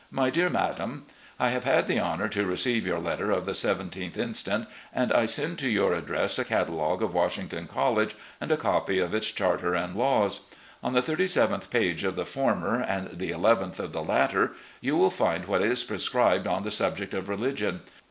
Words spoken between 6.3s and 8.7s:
a catalogue of Washington College and a